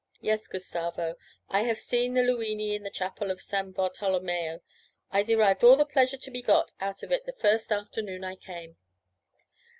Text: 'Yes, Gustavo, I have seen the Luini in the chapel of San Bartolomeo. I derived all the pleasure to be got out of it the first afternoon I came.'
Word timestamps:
'Yes, 0.19 0.47
Gustavo, 0.47 1.15
I 1.47 1.59
have 1.61 1.77
seen 1.77 2.15
the 2.15 2.21
Luini 2.23 2.73
in 2.73 2.81
the 2.81 2.89
chapel 2.89 3.29
of 3.29 3.39
San 3.39 3.69
Bartolomeo. 3.71 4.61
I 5.11 5.21
derived 5.21 5.63
all 5.63 5.75
the 5.75 5.85
pleasure 5.85 6.17
to 6.17 6.31
be 6.31 6.41
got 6.41 6.71
out 6.79 7.03
of 7.03 7.11
it 7.11 7.25
the 7.27 7.33
first 7.33 7.71
afternoon 7.71 8.23
I 8.23 8.35
came.' 8.35 8.77